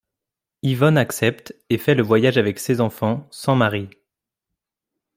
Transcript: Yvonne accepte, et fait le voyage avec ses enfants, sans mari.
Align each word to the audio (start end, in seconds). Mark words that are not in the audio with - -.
Yvonne 0.63 0.97
accepte, 0.97 1.53
et 1.69 1.77
fait 1.77 1.93
le 1.93 2.01
voyage 2.01 2.39
avec 2.39 2.57
ses 2.57 2.81
enfants, 2.81 3.27
sans 3.29 3.53
mari. 3.55 3.87